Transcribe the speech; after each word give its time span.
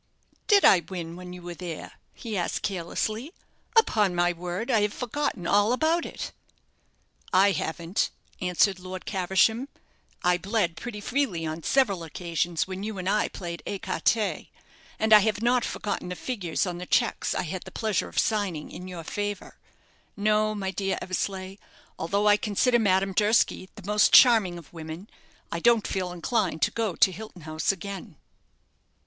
"Did 0.47 0.65
I 0.65 0.79
win 0.79 1.15
when 1.15 1.31
you 1.31 1.43
were 1.43 1.53
there?" 1.53 1.91
he 2.15 2.35
asked, 2.35 2.63
carelessly. 2.63 3.35
"Upon 3.77 4.15
my 4.15 4.33
word, 4.33 4.71
I 4.71 4.81
have 4.81 4.95
forgotten 4.95 5.45
all 5.45 5.73
about 5.73 6.07
it." 6.07 6.31
"I 7.31 7.51
haven't," 7.51 8.09
answered 8.41 8.79
Lord 8.79 9.05
Caversham. 9.05 9.67
"I 10.23 10.39
bled 10.39 10.75
pretty 10.75 11.01
freely 11.01 11.45
on 11.45 11.61
several 11.61 12.01
occasions 12.03 12.65
when 12.65 12.81
you 12.81 12.97
and 12.97 13.07
I 13.07 13.27
played 13.27 13.61
écarté; 13.67 14.47
and 14.97 15.13
I 15.13 15.19
have 15.19 15.43
not 15.43 15.63
forgotten 15.63 16.09
the 16.09 16.15
figures 16.15 16.65
on 16.65 16.79
the 16.79 16.87
cheques 16.87 17.35
I 17.35 17.43
had 17.43 17.61
the 17.65 17.71
pleasure 17.71 18.09
of 18.09 18.17
signing 18.17 18.71
in 18.71 18.87
your 18.87 19.03
favour. 19.03 19.59
No, 20.17 20.55
my 20.55 20.71
dear 20.71 20.97
Eversleigh, 20.99 21.57
although 21.99 22.27
I 22.27 22.37
consider 22.37 22.79
Madame 22.79 23.13
Durski 23.13 23.69
the 23.75 23.85
most 23.85 24.11
charming 24.11 24.57
of 24.57 24.73
women, 24.73 25.11
I 25.51 25.59
don't 25.59 25.85
feel 25.85 26.11
inclined 26.11 26.63
to 26.63 26.71
go 26.71 26.95
to 26.95 27.11
Hilton 27.11 27.43
House 27.43 27.71
again." 27.71 28.15